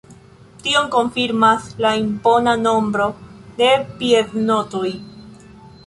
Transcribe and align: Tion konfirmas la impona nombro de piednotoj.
Tion 0.61 0.87
konfirmas 0.95 1.67
la 1.87 1.93
impona 2.05 2.55
nombro 2.63 3.07
de 3.61 3.71
piednotoj. 4.03 4.95